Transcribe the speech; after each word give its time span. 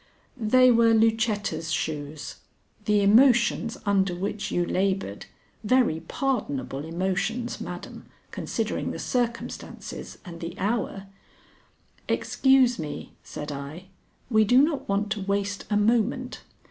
"They 0.35 0.71
were 0.71 0.95
Lucetta's 0.95 1.71
shoes. 1.71 2.37
The 2.85 3.03
emotions 3.03 3.77
under 3.85 4.15
which 4.15 4.49
you 4.49 4.65
labored 4.65 5.27
very 5.63 5.99
pardonable 5.99 6.83
emotions, 6.85 7.61
madam, 7.61 8.07
considering 8.31 8.89
the 8.89 8.97
circumstances 8.97 10.17
and 10.25 10.41
the 10.41 10.57
hour" 10.57 11.05
"Excuse 12.17 12.79
me," 12.79 13.13
said 13.21 13.51
I. 13.51 13.89
"We 14.31 14.43
do 14.43 14.59
not 14.63 14.89
want 14.89 15.11
to 15.11 15.21
waste 15.21 15.65
a 15.69 15.77
moment. 15.77 16.41